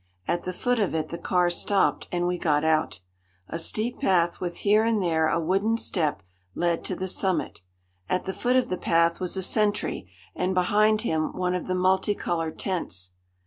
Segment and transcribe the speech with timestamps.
[0.27, 3.01] At the foot of it the car stopped and we got out.
[3.47, 6.23] A steep path with here and there a wooden step
[6.55, 7.61] led to the summit.
[8.09, 11.75] At the foot of the path was a sentry and behind him one of the
[11.75, 13.11] multicoloured tents.